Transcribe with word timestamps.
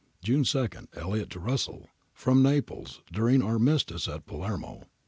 June 0.23 0.43
2. 0.43 0.67
Elliot 0.95 1.29
to 1.29 1.39
Russell. 1.39 1.87
From 2.15 2.41
Naples 2.41 3.01
[during 3.13 3.43
armistice 3.43 4.07
at 4.07 4.25
Palermo]. 4.25 4.87